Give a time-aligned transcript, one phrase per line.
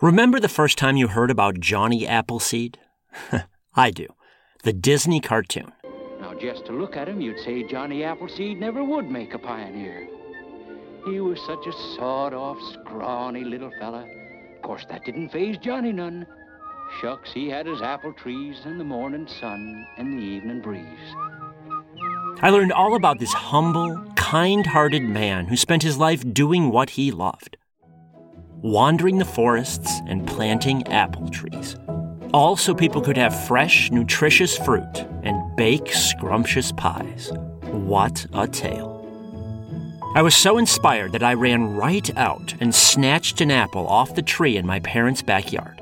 [0.00, 2.78] Remember the first time you heard about Johnny Appleseed?
[3.74, 4.06] I do.
[4.62, 5.72] The Disney cartoon.
[6.20, 10.06] Now, just to look at him, you'd say Johnny Appleseed never would make a pioneer.
[11.04, 14.06] He was such a sawed-off, scrawny little fella.
[14.54, 16.28] Of course, that didn't faze Johnny none.
[17.00, 20.86] Shucks, he had his apple trees and the morning sun and the evening breeze.
[22.40, 26.90] I learned all about this humble, kind hearted man who spent his life doing what
[26.90, 27.57] he loved
[28.62, 31.76] wandering the forests and planting apple trees.
[32.32, 37.30] All so people could have fresh, nutritious fruit and bake scrumptious pies.
[37.62, 38.98] What a tale.
[40.14, 44.22] I was so inspired that I ran right out and snatched an apple off the
[44.22, 45.80] tree in my parents' backyard.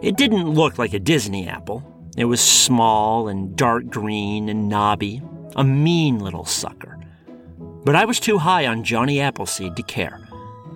[0.00, 1.84] It didn't look like a Disney apple.
[2.16, 5.22] It was small and dark green and knobby,
[5.54, 6.98] a mean little sucker.
[7.84, 10.21] But I was too high on Johnny Appleseed to care.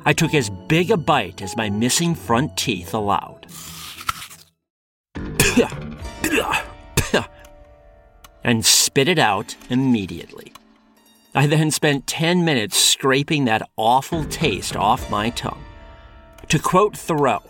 [0.07, 3.49] I took as big a bite as my missing front teeth allowed.
[8.45, 10.53] and spit it out immediately.
[11.35, 15.65] I then spent 10 minutes scraping that awful taste off my tongue.
[16.51, 17.43] To quote Thoreau,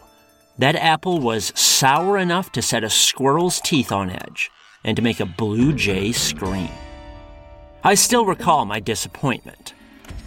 [0.56, 4.50] that apple was sour enough to set a squirrel's teeth on edge
[4.82, 6.70] and to make a blue jay scream.
[7.84, 9.74] I still recall my disappointment.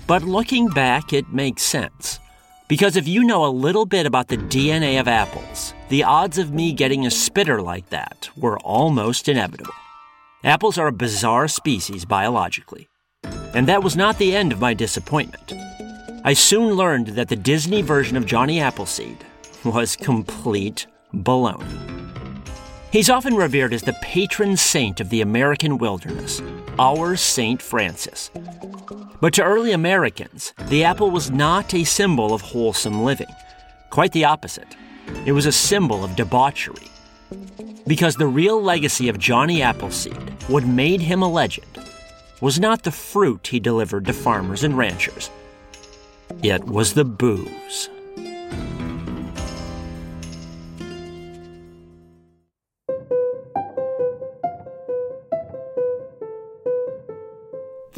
[0.09, 2.19] But looking back, it makes sense.
[2.67, 6.51] Because if you know a little bit about the DNA of apples, the odds of
[6.51, 9.71] me getting a spitter like that were almost inevitable.
[10.43, 12.89] Apples are a bizarre species biologically.
[13.53, 15.53] And that was not the end of my disappointment.
[16.23, 19.23] I soon learned that the Disney version of Johnny Appleseed
[19.63, 22.08] was complete baloney.
[22.91, 26.41] He's often revered as the patron saint of the American wilderness,
[26.79, 27.61] our St.
[27.61, 28.31] Francis.
[29.21, 33.27] But to early Americans, the apple was not a symbol of wholesome living.
[33.91, 34.75] Quite the opposite.
[35.23, 36.87] It was a symbol of debauchery.
[37.85, 41.67] Because the real legacy of Johnny Appleseed, what made him a legend,
[42.41, 45.29] was not the fruit he delivered to farmers and ranchers.
[46.41, 47.89] It was the booze.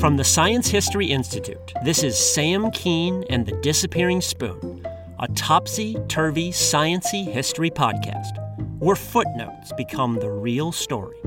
[0.02, 4.84] From the Science History Institute, this is Sam Kean and the Disappearing Spoon,
[5.20, 8.40] a topsy turvy sciency history podcast
[8.80, 11.20] where footnotes become the real story.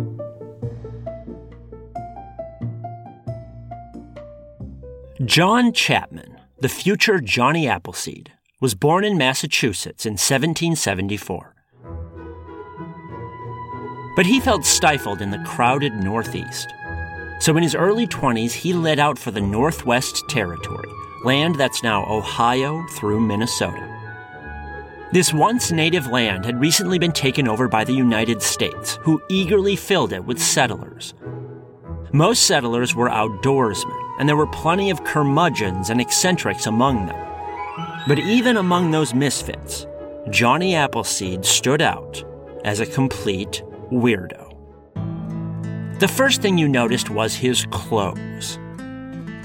[5.24, 11.54] John Chapman, the future Johnny Appleseed, was born in Massachusetts in 1774.
[14.16, 16.66] But he felt stifled in the crowded Northeast.
[17.44, 20.88] So in his early 20s, he led out for the Northwest Territory,
[21.25, 23.87] land that's now Ohio through Minnesota.
[25.12, 29.77] This once native land had recently been taken over by the United States, who eagerly
[29.77, 31.12] filled it with settlers.
[32.15, 37.27] Most settlers were outdoorsmen, and there were plenty of curmudgeons and eccentrics among them.
[38.09, 39.87] But even among those misfits,
[40.31, 42.24] Johnny Appleseed stood out
[42.65, 44.43] as a complete weirdo.
[46.00, 48.58] The first thing you noticed was his clothes.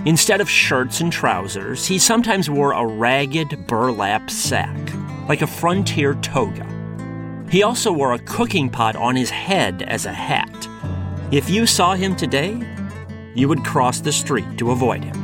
[0.05, 4.75] Instead of shirts and trousers, he sometimes wore a ragged burlap sack,
[5.27, 6.65] like a frontier toga.
[7.51, 10.67] He also wore a cooking pot on his head as a hat.
[11.31, 12.59] If you saw him today,
[13.35, 15.15] you would cross the street to avoid him.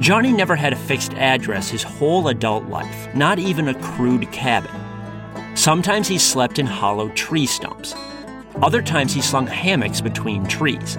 [0.00, 4.70] Johnny never had a fixed address his whole adult life, not even a crude cabin.
[5.56, 7.94] Sometimes he slept in hollow tree stumps.
[8.62, 10.96] Other times he slung hammocks between trees.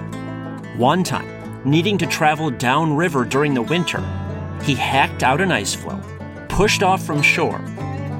[0.76, 1.28] One time,
[1.64, 4.00] needing to travel downriver during the winter,
[4.62, 6.00] he hacked out an ice floe,
[6.48, 7.60] pushed off from shore,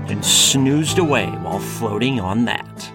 [0.08, 2.92] and snoozed away while floating on that.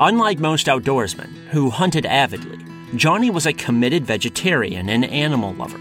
[0.00, 2.58] Unlike most outdoorsmen who hunted avidly,
[2.94, 5.80] Johnny was a committed vegetarian and animal lover.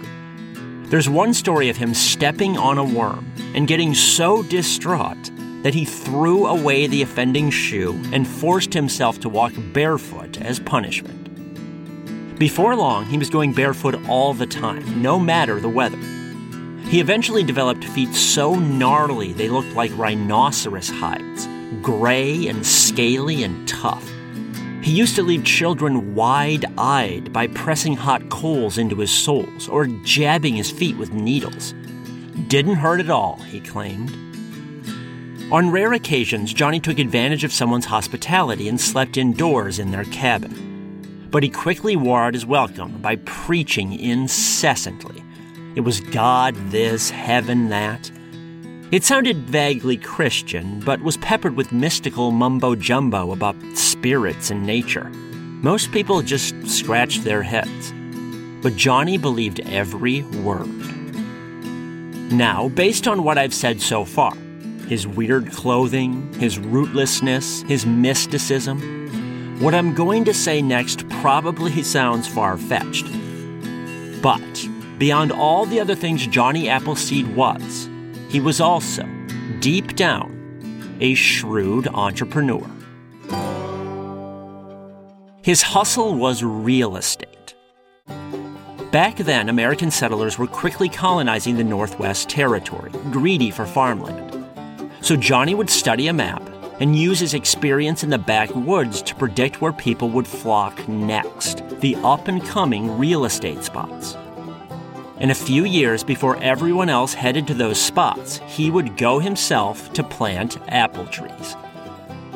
[0.89, 5.29] There's one story of him stepping on a worm and getting so distraught
[5.63, 11.23] that he threw away the offending shoe and forced himself to walk barefoot as punishment.
[12.37, 15.97] Before long, he was going barefoot all the time, no matter the weather.
[16.89, 21.47] He eventually developed feet so gnarly they looked like rhinoceros hides,
[21.81, 24.07] gray and scaly and tough.
[24.83, 29.87] He used to leave children wide eyed by pressing hot coals into his soles or
[29.87, 31.73] jabbing his feet with needles.
[32.49, 34.32] Didn't hurt at all, he claimed.
[35.53, 40.73] On rare occasions, Johnny took advantage of someone's hospitality and slept indoors in their cabin
[41.33, 45.23] but he quickly wore out his welcome by preaching incessantly.
[45.73, 48.11] It was God this, heaven that.
[48.91, 55.09] It sounded vaguely Christian, but was peppered with mystical mumbo jumbo about spirits and nature.
[55.09, 57.91] Most people just scratched their heads.
[58.61, 60.67] But Johnny believed every word.
[62.31, 64.37] Now, based on what I've said so far,
[64.87, 69.03] his weird clothing, his rootlessness, his mysticism,
[69.59, 73.05] what I'm going to say next probably sounds far fetched.
[74.21, 77.89] But beyond all the other things Johnny Appleseed was,
[78.29, 79.07] he was also,
[79.59, 82.69] deep down, a shrewd entrepreneur.
[85.43, 87.53] His hustle was real estate.
[88.91, 94.32] Back then, American settlers were quickly colonizing the Northwest Territory, greedy for farmland.
[95.03, 96.41] So Johnny would study a map
[96.79, 101.97] and use his experience in the backwoods to predict where people would flock next the
[101.97, 104.15] up and coming real estate spots.
[105.19, 109.91] In a few years before everyone else headed to those spots, he would go himself
[109.91, 111.57] to plant apple trees.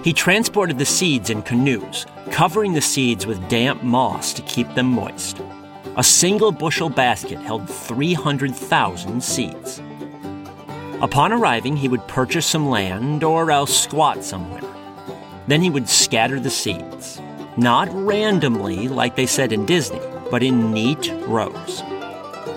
[0.03, 4.87] He transported the seeds in canoes, covering the seeds with damp moss to keep them
[4.87, 5.41] moist.
[5.95, 9.81] A single bushel basket held 300,000 seeds.
[10.99, 14.63] Upon arriving, he would purchase some land or else squat somewhere.
[15.45, 17.21] Then he would scatter the seeds,
[17.55, 20.01] not randomly like they said in Disney,
[20.31, 21.83] but in neat rows.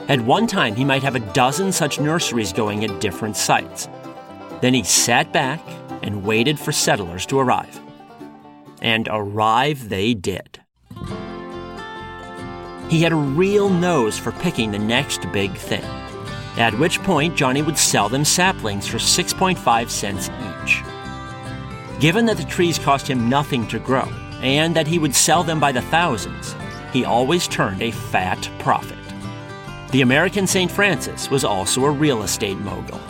[0.09, 3.91] At one time, he might have a dozen such nurseries going at different sites.
[4.63, 5.61] Then he sat back
[6.03, 7.79] and waited for settlers to arrive.
[8.81, 10.61] And arrive they did.
[12.89, 15.85] He had a real nose for picking the next big thing
[16.61, 20.83] at which point Johnny would sell them saplings for 6.5 cents each.
[22.01, 24.09] Given that the trees cost him nothing to grow,
[24.43, 26.55] and that he would sell them by the thousands,
[26.93, 28.99] he always turned a fat profit.
[29.91, 30.71] The American St.
[30.71, 33.01] Francis was also a real estate mogul.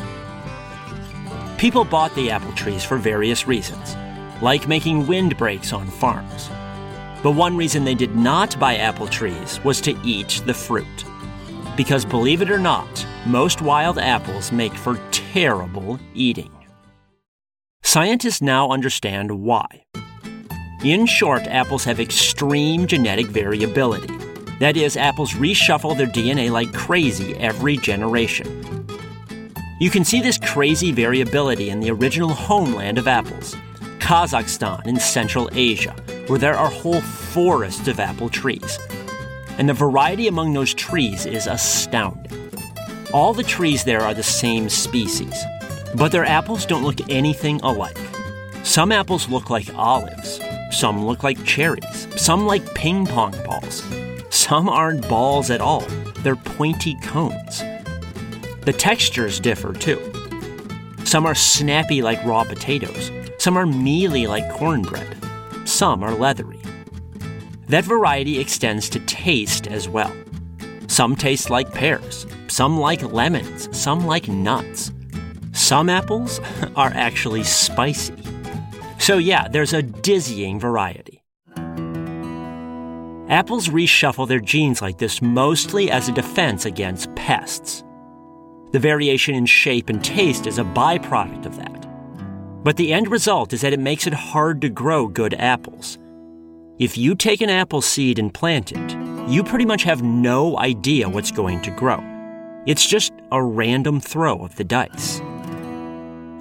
[1.59, 3.95] People bought the apple trees for various reasons,
[4.41, 6.49] like making windbreaks on farms.
[7.23, 11.05] But one reason they did not buy apple trees was to eat the fruit.
[11.77, 16.51] Because believe it or not, most wild apples make for terrible eating.
[17.83, 19.85] Scientists now understand why.
[20.85, 24.17] In short, apples have extreme genetic variability.
[24.61, 28.87] That is, apples reshuffle their DNA like crazy every generation.
[29.81, 33.55] You can see this crazy variability in the original homeland of apples,
[33.99, 35.95] Kazakhstan in Central Asia,
[36.27, 38.79] where there are whole forests of apple trees.
[39.59, 42.40] And the variety among those trees is astounding.
[43.13, 45.35] All the trees there are the same species,
[45.97, 47.99] but their apples don't look anything alike.
[48.63, 50.41] Some apples look like olives,
[50.71, 53.83] some look like cherries, some like ping pong balls.
[54.31, 55.85] Some aren't balls at all,
[56.19, 57.65] they're pointy cones.
[58.61, 59.99] The textures differ too.
[61.05, 65.17] Some are snappy like raw potatoes, some are mealy like cornbread,
[65.65, 66.61] some are leathery.
[67.67, 70.13] That variety extends to taste as well.
[70.87, 74.93] Some taste like pears, some like lemons, some like nuts.
[75.53, 76.41] Some apples
[76.77, 78.15] are actually spicy.
[78.99, 81.23] So, yeah, there's a dizzying variety.
[83.31, 87.85] Apples reshuffle their genes like this mostly as a defense against pests.
[88.73, 91.87] The variation in shape and taste is a byproduct of that.
[92.65, 95.99] But the end result is that it makes it hard to grow good apples.
[96.79, 98.97] If you take an apple seed and plant it,
[99.29, 102.10] you pretty much have no idea what's going to grow.
[102.67, 105.21] It's just a random throw of the dice.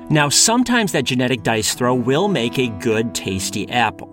[0.09, 4.09] Now, sometimes that genetic dice throw will make a good, tasty apple.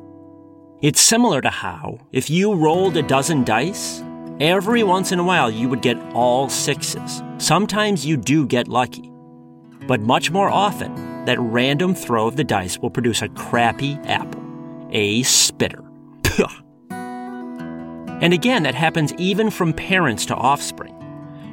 [0.83, 4.05] It's similar to how, if you rolled a dozen dice,
[4.39, 7.23] every once in a while you would get all sixes.
[7.39, 9.11] Sometimes you do get lucky.
[9.87, 10.93] but much more often,
[11.27, 14.43] that random throw of the dice will produce a crappy apple,
[14.91, 15.83] a spitter.
[16.91, 20.96] and again, that happens even from parents to offspring.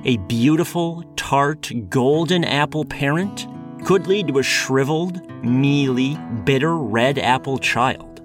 [0.05, 3.48] A beautiful, tart, golden apple parent
[3.86, 8.19] could lead to a shriveled, mealy, bitter red apple child.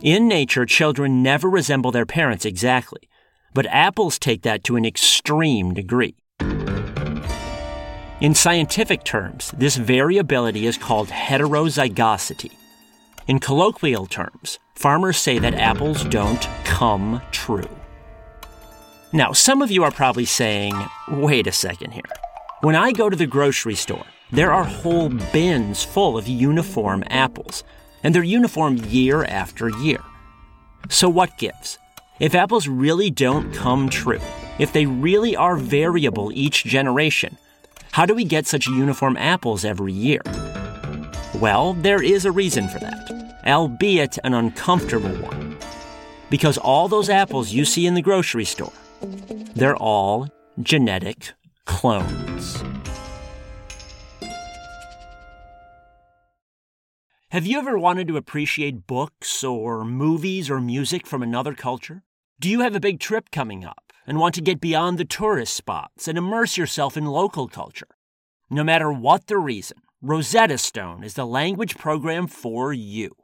[0.00, 3.02] In nature, children never resemble their parents exactly,
[3.52, 6.16] but apples take that to an extreme degree.
[8.22, 12.52] In scientific terms, this variability is called heterozygosity.
[13.26, 17.68] In colloquial terms, farmers say that apples don't come true.
[19.14, 20.74] Now, some of you are probably saying,
[21.08, 22.02] wait a second here.
[22.62, 27.62] When I go to the grocery store, there are whole bins full of uniform apples,
[28.02, 30.00] and they're uniform year after year.
[30.88, 31.78] So, what gives?
[32.18, 34.18] If apples really don't come true,
[34.58, 37.38] if they really are variable each generation,
[37.92, 40.22] how do we get such uniform apples every year?
[41.36, 45.56] Well, there is a reason for that, albeit an uncomfortable one.
[46.30, 48.72] Because all those apples you see in the grocery store,
[49.54, 50.28] they're all
[50.62, 51.32] genetic
[51.64, 52.62] clones.
[57.30, 62.04] Have you ever wanted to appreciate books or movies or music from another culture?
[62.38, 65.54] Do you have a big trip coming up and want to get beyond the tourist
[65.54, 67.88] spots and immerse yourself in local culture?
[68.50, 73.16] No matter what the reason, Rosetta Stone is the language program for you.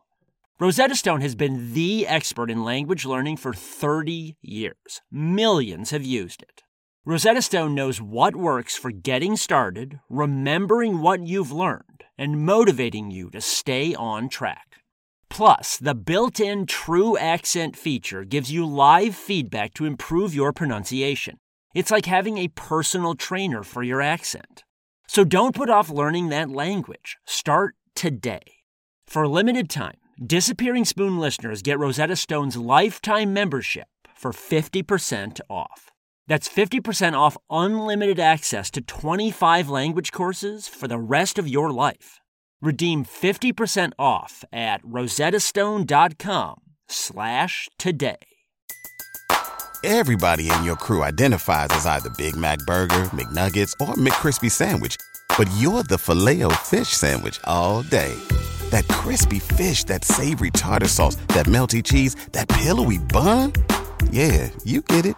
[0.61, 5.01] Rosetta Stone has been the expert in language learning for 30 years.
[5.11, 6.65] Millions have used it.
[7.07, 13.31] Rosetta Stone knows what works for getting started, remembering what you've learned, and motivating you
[13.31, 14.83] to stay on track.
[15.31, 21.39] Plus, the built in True Accent feature gives you live feedback to improve your pronunciation.
[21.75, 24.65] It's like having a personal trainer for your accent.
[25.09, 27.17] So don't put off learning that language.
[27.25, 28.43] Start today.
[29.07, 35.89] For a limited time, Disappearing Spoon listeners get Rosetta Stone's lifetime membership for 50% off.
[36.27, 42.21] That's 50% off unlimited access to 25 language courses for the rest of your life.
[42.61, 48.19] Redeem 50% off at rosettastone.com slash today.
[49.83, 54.99] Everybody in your crew identifies as either Big Mac Burger, McNuggets, or McCrispy Sandwich,
[55.39, 58.15] but you're the Filet-O-Fish Sandwich all day.
[58.71, 63.53] That crispy fish, that savory tartar sauce, that melty cheese, that pillowy bun.
[64.11, 65.17] Yeah, you get it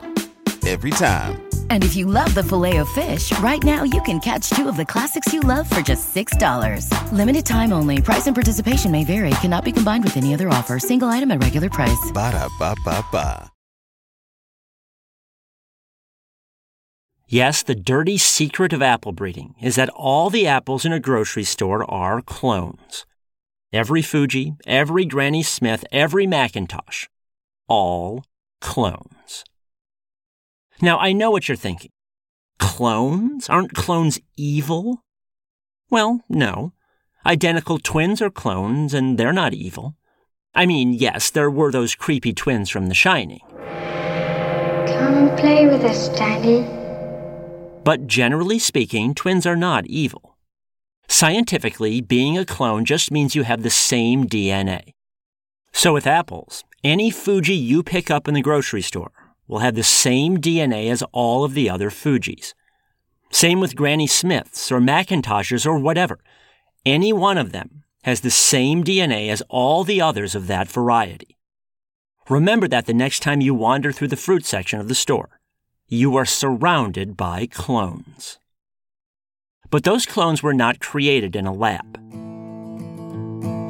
[0.66, 1.42] every time.
[1.70, 5.32] And if you love the Filet-O-Fish, right now you can catch two of the classics
[5.32, 6.86] you love for just $6.
[7.12, 8.00] Limited time only.
[8.00, 9.30] Price and participation may vary.
[9.40, 10.78] Cannot be combined with any other offer.
[10.78, 12.10] Single item at regular price.
[12.12, 13.50] Ba da ba ba ba.
[17.28, 21.44] Yes, the dirty secret of apple breeding is that all the apples in a grocery
[21.44, 23.06] store are clones.
[23.72, 27.08] Every Fuji, every Granny Smith, every McIntosh,
[27.68, 28.22] all
[28.60, 29.44] clones.
[30.82, 31.90] Now, I know what you're thinking.
[32.58, 33.48] Clones?
[33.48, 35.02] Aren't clones evil?
[35.88, 36.74] Well, no.
[37.24, 39.96] Identical twins are clones, and they're not evil.
[40.54, 43.40] I mean, yes, there were those creepy twins from The Shining.
[44.86, 46.66] Come play with us, Daddy.
[47.84, 50.31] But generally speaking, twins are not evil.
[51.12, 54.94] Scientifically, being a clone just means you have the same DNA.
[55.70, 59.12] So with apples, any Fuji you pick up in the grocery store
[59.46, 62.54] will have the same DNA as all of the other Fujis.
[63.30, 66.18] Same with Granny Smiths or McIntoshes or whatever.
[66.86, 71.36] Any one of them has the same DNA as all the others of that variety.
[72.30, 75.38] Remember that the next time you wander through the fruit section of the store.
[75.88, 78.38] You are surrounded by clones.
[79.72, 81.98] But those clones were not created in a lab.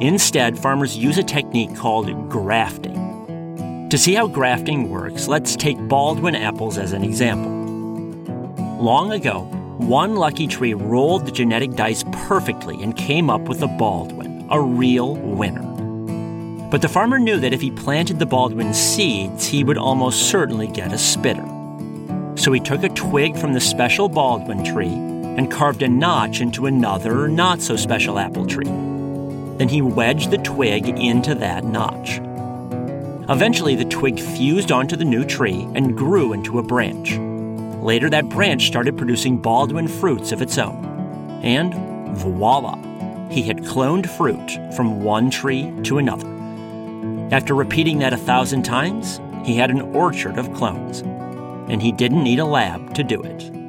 [0.01, 3.87] Instead, farmers use a technique called grafting.
[3.89, 7.53] To see how grafting works, let's take Baldwin apples as an example.
[8.83, 9.43] Long ago,
[9.77, 14.59] one lucky tree rolled the genetic dice perfectly and came up with a Baldwin, a
[14.59, 15.63] real winner.
[16.69, 20.67] But the farmer knew that if he planted the Baldwin seeds, he would almost certainly
[20.67, 21.47] get a spitter.
[22.35, 26.65] So he took a twig from the special Baldwin tree and carved a notch into
[26.65, 28.65] another, not so special apple tree.
[28.65, 32.19] Then he wedged the twig into that notch.
[33.29, 37.17] Eventually, the twig fused onto the new tree and grew into a branch.
[37.83, 40.83] Later, that branch started producing Baldwin fruits of its own.
[41.43, 41.73] And
[42.17, 42.77] voila,
[43.29, 46.27] he had cloned fruit from one tree to another.
[47.33, 51.01] After repeating that a thousand times, he had an orchard of clones
[51.69, 53.62] and he didn't need a lab to do it.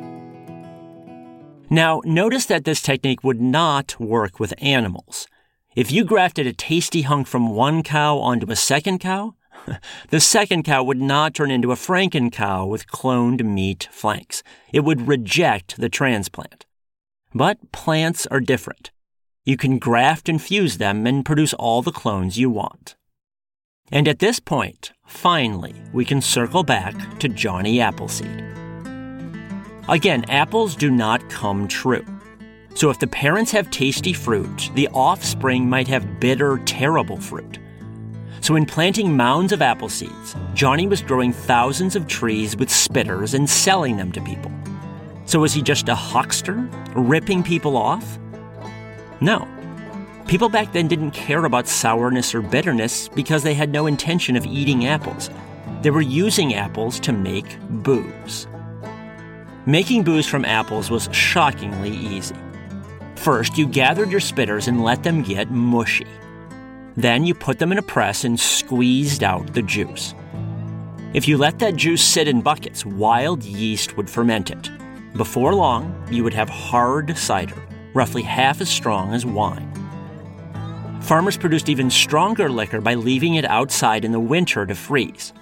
[1.74, 5.26] Now, notice that this technique would not work with animals.
[5.74, 9.34] If you grafted a tasty hunk from one cow onto a second cow,
[10.10, 14.44] the second cow would not turn into a Franken cow with cloned meat flanks.
[14.72, 16.64] It would reject the transplant.
[17.34, 18.92] But plants are different.
[19.44, 22.94] You can graft and fuse them and produce all the clones you want.
[23.90, 28.53] And at this point, finally, we can circle back to Johnny Appleseed.
[29.88, 32.04] Again, apples do not come true.
[32.74, 37.58] So if the parents have tasty fruit, the offspring might have bitter, terrible fruit.
[38.40, 43.34] So in planting mounds of apple seeds, Johnny was growing thousands of trees with spitters
[43.34, 44.50] and selling them to people.
[45.26, 48.18] So was he just a huckster, ripping people off?
[49.20, 49.46] No.
[50.26, 54.46] People back then didn't care about sourness or bitterness because they had no intention of
[54.46, 55.30] eating apples.
[55.82, 58.46] They were using apples to make booze.
[59.66, 62.36] Making booze from apples was shockingly easy.
[63.16, 66.06] First, you gathered your spitters and let them get mushy.
[66.96, 70.14] Then you put them in a press and squeezed out the juice.
[71.14, 74.70] If you let that juice sit in buckets, wild yeast would ferment it.
[75.16, 77.56] Before long, you would have hard cider,
[77.94, 79.70] roughly half as strong as wine.
[81.00, 85.32] Farmers produced even stronger liquor by leaving it outside in the winter to freeze.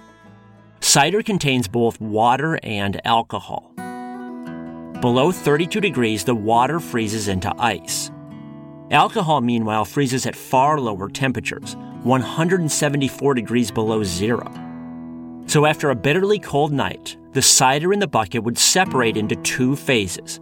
[0.79, 3.72] Cider contains both water and alcohol.
[5.03, 8.09] Below 32 degrees, the water freezes into ice.
[8.89, 14.49] Alcohol, meanwhile, freezes at far lower temperatures, 174 degrees below zero.
[15.45, 19.75] So, after a bitterly cold night, the cider in the bucket would separate into two
[19.75, 20.39] phases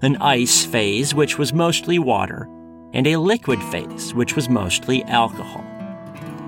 [0.00, 2.48] an ice phase, which was mostly water,
[2.94, 5.62] and a liquid phase, which was mostly alcohol.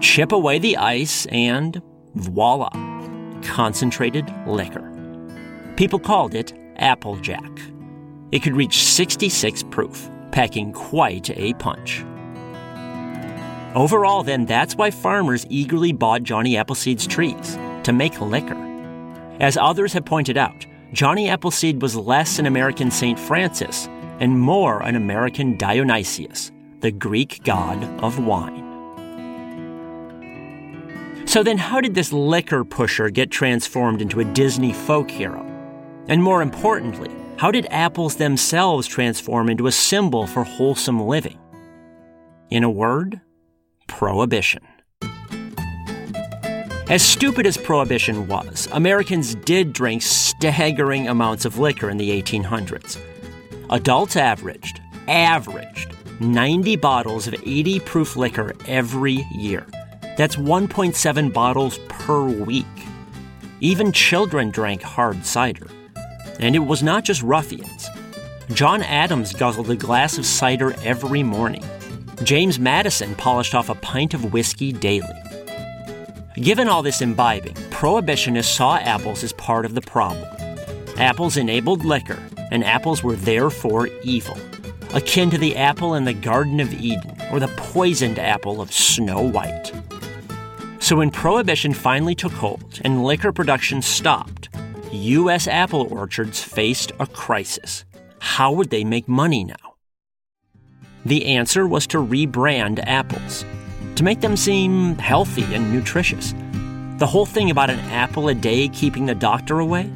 [0.01, 1.83] Chip away the ice, and
[2.15, 2.71] voila,
[3.43, 4.89] concentrated liquor.
[5.77, 7.50] People called it Applejack.
[8.31, 12.05] It could reach 66 proof, packing quite a punch.
[13.75, 18.57] Overall, then, that's why farmers eagerly bought Johnny Appleseed's trees to make liquor.
[19.40, 23.18] As others have pointed out, Johnny Appleseed was less an American St.
[23.18, 23.88] Francis
[24.20, 28.68] and more an American Dionysus, the Greek god of wine.
[31.27, 35.52] So then, how did this liquor pusher get transformed into a Disney folk hero?
[36.09, 41.38] And more importantly, how did apples themselves transform into a symbol for wholesome living?
[42.51, 43.21] In a word,
[43.87, 44.62] prohibition.
[46.88, 52.99] As stupid as prohibition was, Americans did drink staggering amounts of liquor in the 1800s.
[53.71, 59.67] Adults averaged, averaged 90 bottles of 80 proof liquor every year.
[60.17, 62.67] That's 1.7 bottles per week.
[63.61, 65.69] Even children drank hard cider.
[66.38, 67.88] And it was not just ruffians.
[68.53, 71.64] John Adams guzzled a glass of cider every morning.
[72.23, 75.09] James Madison polished off a pint of whiskey daily.
[76.37, 80.27] Given all this imbibing, prohibitionists saw apples as part of the problem.
[80.97, 84.37] Apples enabled liquor, and apples were therefore evil,
[84.95, 89.23] akin to the apple in the Garden of Eden or the poisoned apple of Snow
[89.23, 89.73] White.
[90.81, 94.49] So when prohibition finally took hold and liquor production stopped,
[94.96, 95.48] U.S.
[95.48, 97.87] apple orchards faced a crisis.
[98.18, 99.76] How would they make money now?
[101.07, 103.46] The answer was to rebrand apples,
[103.96, 106.35] to make them seem healthy and nutritious.
[106.98, 109.90] The whole thing about an apple a day keeping the doctor away?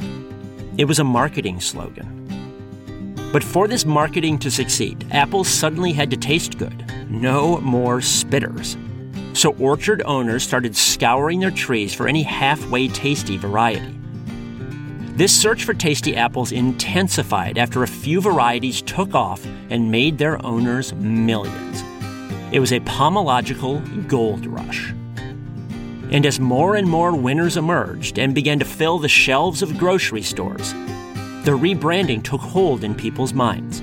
[0.79, 2.15] It was a marketing slogan.
[3.33, 6.91] But for this marketing to succeed, apples suddenly had to taste good.
[7.11, 8.79] No more spitters.
[9.37, 13.95] So orchard owners started scouring their trees for any halfway tasty variety.
[15.17, 20.45] This search for tasty apples intensified after a few varieties took off and made their
[20.45, 21.83] owners millions.
[22.53, 24.93] It was a pomological gold rush.
[26.11, 30.21] And as more and more winners emerged and began to fill the shelves of grocery
[30.21, 30.75] stores,
[31.45, 33.81] the rebranding took hold in people's minds.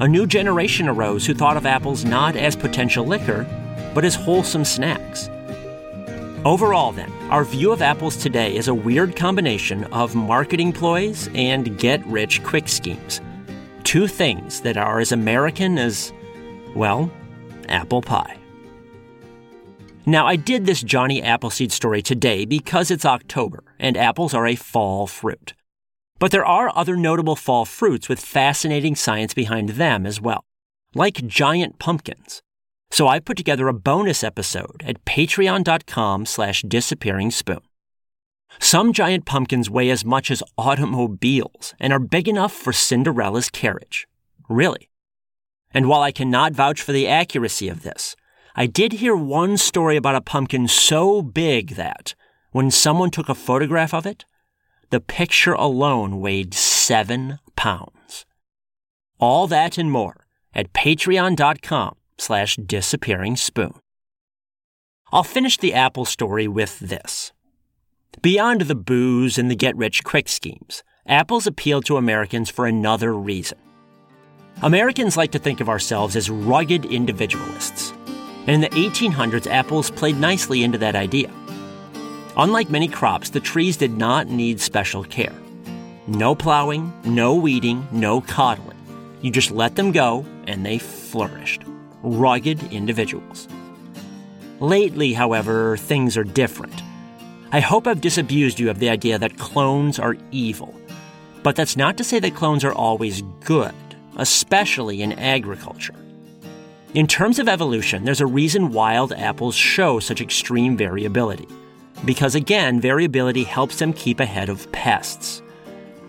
[0.00, 3.46] A new generation arose who thought of apples not as potential liquor,
[3.94, 5.28] but as wholesome snacks.
[6.46, 11.76] Overall, then, our view of apples today is a weird combination of marketing ploys and
[11.76, 13.20] get rich quick schemes.
[13.82, 16.12] Two things that are as American as,
[16.76, 17.10] well,
[17.68, 18.36] apple pie.
[20.06, 24.54] Now, I did this Johnny Appleseed story today because it's October and apples are a
[24.54, 25.52] fall fruit.
[26.20, 30.44] But there are other notable fall fruits with fascinating science behind them as well,
[30.94, 32.40] like giant pumpkins.
[32.90, 37.60] So I put together a bonus episode at patreon.com slash disappearing spoon.
[38.58, 44.06] Some giant pumpkins weigh as much as automobiles and are big enough for Cinderella's carriage.
[44.48, 44.90] Really.
[45.74, 48.16] And while I cannot vouch for the accuracy of this,
[48.54, 52.14] I did hear one story about a pumpkin so big that,
[52.52, 54.24] when someone took a photograph of it,
[54.88, 58.24] the picture alone weighed seven pounds.
[59.18, 63.74] All that and more at patreon.com slash disappearing spoon.
[65.12, 67.32] I'll finish the Apple story with this.
[68.22, 73.12] Beyond the booze and the get rich quick schemes, apples appeal to Americans for another
[73.12, 73.58] reason.
[74.62, 77.92] Americans like to think of ourselves as rugged individualists.
[78.46, 81.30] And in the 1800s, apples played nicely into that idea.
[82.38, 85.34] Unlike many crops, the trees did not need special care.
[86.06, 88.76] No plowing, no weeding, no coddling.
[89.20, 91.65] You just let them go, and they flourished.
[92.08, 93.48] Rugged individuals.
[94.60, 96.80] Lately, however, things are different.
[97.50, 100.72] I hope I've disabused you of the idea that clones are evil.
[101.42, 103.74] But that's not to say that clones are always good,
[104.18, 105.96] especially in agriculture.
[106.94, 111.48] In terms of evolution, there's a reason wild apples show such extreme variability.
[112.04, 115.42] Because again, variability helps them keep ahead of pests.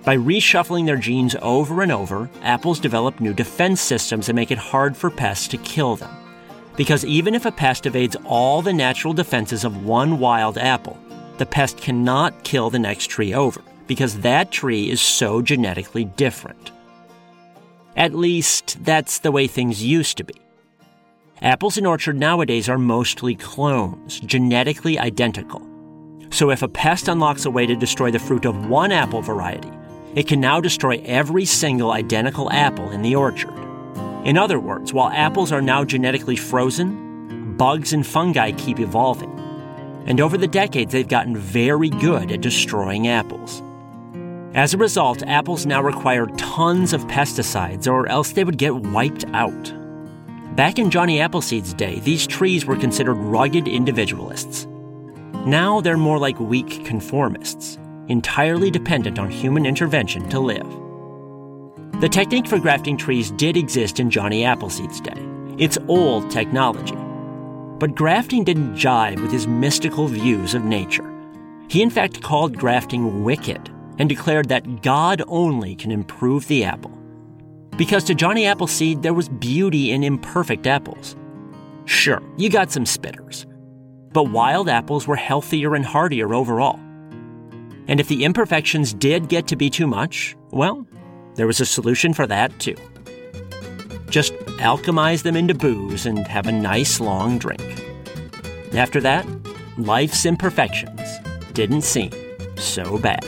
[0.08, 4.58] By reshuffling their genes over and over, apples develop new defense systems that make it
[4.58, 6.16] hard for pests to kill them.
[6.78, 10.98] Because even if a pest evades all the natural defenses of one wild apple,
[11.40, 16.72] the pest cannot kill the next tree over, because that tree is so genetically different.
[17.98, 20.36] At least, that's the way things used to be.
[21.42, 25.68] Apples in orchard nowadays are mostly clones, genetically identical.
[26.30, 29.70] So if a pest unlocks a way to destroy the fruit of one apple variety,
[30.16, 33.54] it can now destroy every single identical apple in the orchard.
[34.26, 39.32] In other words, while apples are now genetically frozen, bugs and fungi keep evolving.
[40.06, 43.62] And over the decades, they've gotten very good at destroying apples.
[44.54, 49.26] As a result, apples now require tons of pesticides, or else they would get wiped
[49.34, 49.74] out.
[50.56, 54.66] Back in Johnny Appleseed's day, these trees were considered rugged individualists.
[55.46, 60.68] Now they're more like weak conformists entirely dependent on human intervention to live.
[62.00, 65.26] The technique for grafting trees did exist in Johnny Appleseed's day.
[65.58, 66.98] It's old technology.
[67.80, 71.12] But grafting didn't jive with his mystical views of nature.
[71.70, 76.92] He, in fact, called grafting wicked and declared that God only can improve the apple.
[77.78, 81.16] Because to Johnny Appleseed, there was beauty in imperfect apples.
[81.86, 83.46] Sure, you got some spitters,
[84.12, 86.80] but wild apples were healthier and hardier overall.
[87.88, 90.86] And if the imperfections did get to be too much, well,
[91.36, 92.76] there was a solution for that too.
[94.10, 97.62] Just alchemize them into booze and have a nice long drink.
[98.74, 99.26] After that,
[99.78, 101.02] life's imperfections
[101.54, 102.12] didn't seem
[102.58, 103.24] so bad.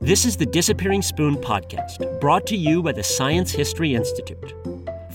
[0.00, 4.54] This is the Disappearing Spoon podcast, brought to you by the Science History Institute.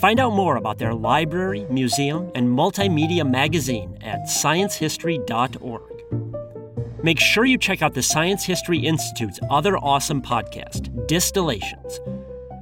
[0.03, 7.01] Find out more about their library, museum, and multimedia magazine at sciencehistory.org.
[7.01, 12.01] Make sure you check out the Science History Institute's other awesome podcast, Distillations.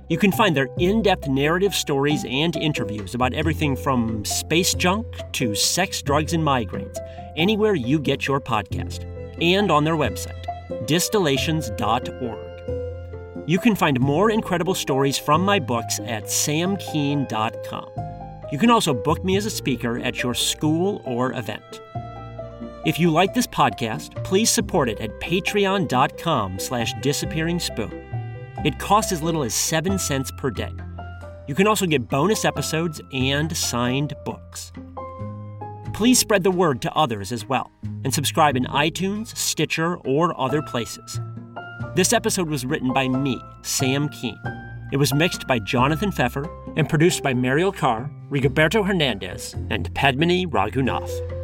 [0.07, 5.07] You can find their in depth narrative stories and interviews about everything from space junk
[5.31, 6.99] to sex, drugs, and migraines,
[7.35, 9.03] anywhere you get your podcast,
[9.41, 10.45] and on their website,
[10.85, 12.50] distillations.org.
[13.47, 17.89] You can find more incredible stories from my books at samkean.com.
[18.51, 21.81] You can also book me as a speaker at your school or event.
[22.85, 27.91] If you like this podcast, please support it at patreon.com slash disappearing spoon.
[28.65, 30.71] It costs as little as 7 cents per day.
[31.47, 34.71] You can also get bonus episodes and signed books.
[35.93, 37.71] Please spread the word to others as well,
[38.03, 41.19] and subscribe in iTunes, Stitcher, or other places.
[41.93, 44.39] This episode was written by me, Sam Kean.
[44.93, 50.47] It was mixed by Jonathan Pfeffer and produced by Mariel Carr, Rigoberto Hernandez, and Padmini
[50.47, 51.40] Raghunath.